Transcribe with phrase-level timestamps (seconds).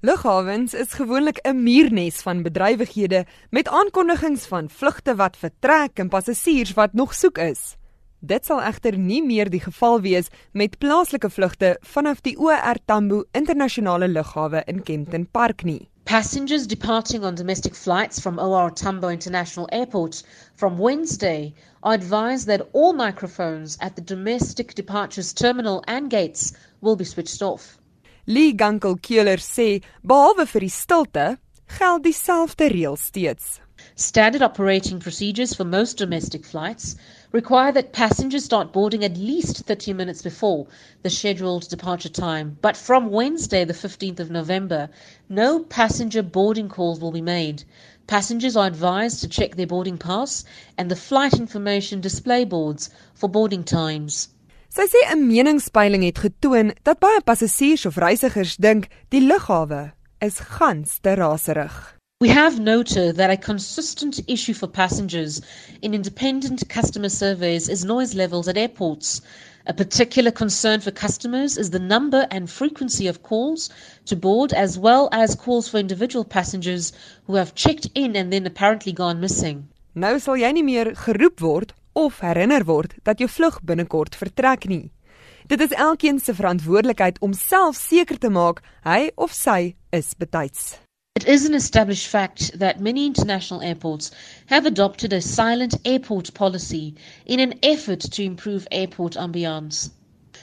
[0.00, 6.72] Lughawens is gewoonlik 'n muurnes van bedrywighede met aankondigings van vlugte wat vertrek en passasiers
[6.72, 7.76] wat nog soek is.
[8.18, 13.24] Dit sal egter nie meer die geval wees met plaaslike vlugte vanaf die OR Tambo
[13.32, 15.88] internasionale lughawe in Kempton Park nie.
[16.04, 20.22] Passengers departing on domestic flights from OR Tambo International Airport
[20.54, 26.96] from Wednesday are advised that all microphones at the domestic departures terminal and gates will
[26.96, 27.78] be switched off.
[28.30, 31.22] Lee Keuler sê behalwe vir die stilte
[31.76, 33.46] geld dieselfde reël steeds.
[33.96, 36.94] Standard operating procedures for most domestic flights
[37.32, 40.66] require that passengers start boarding at least 30 minutes before
[41.02, 42.58] the scheduled departure time.
[42.60, 44.90] But from Wednesday, the 15th of November,
[45.30, 47.64] no passenger boarding calls will be made.
[48.06, 50.44] Passengers are advised to check their boarding pass
[50.76, 54.28] and the flight information display boards for boarding times.
[54.68, 60.40] Sy sê 'n meningspeiling het getoon dat baie passasiers of reisigers dink die lughawe is
[60.56, 61.96] gans te raserig.
[62.20, 65.40] We have noted that a consistent issue for passengers
[65.80, 69.22] in independent customer surveys is noise levels at airports.
[69.66, 73.70] A particular concern for customers is the number and frequency of calls
[74.04, 76.92] to board, as well as calls for individual passengers
[77.26, 79.68] who have checked in and then apparently gone missing.
[79.94, 84.68] Nou sal jy nie meer geroep word of herinner word dat jou vlug binnekort vertrek
[84.70, 84.90] nie.
[85.50, 90.76] Dit is elkeen se verantwoordelikheid om self seker te maak hy of sy is betyds.
[91.18, 94.12] It is an established fact that many international airports
[94.46, 96.94] have adopted a silent airport policy
[97.26, 99.90] in an effort to improve airport ambiance.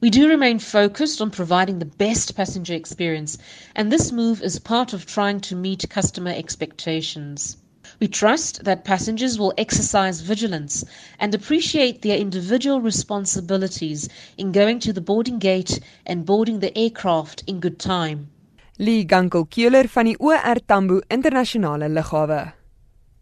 [0.00, 3.38] We do remain focused on providing the best passenger experience,
[3.76, 7.56] and this move is part of trying to meet customer expectations.
[7.98, 10.84] We trust that passengers will exercise vigilance
[11.18, 17.42] and appreciate their individual responsibilities in going to the boarding gate and boarding the aircraft
[17.46, 18.28] in good time.
[18.78, 22.52] Lee Gunkel Keuler van die OR Tambo Internasionale Lughawe.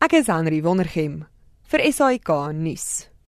[0.02, 1.24] Ek is Henry Wondergem
[1.70, 3.13] vir SAK nuus.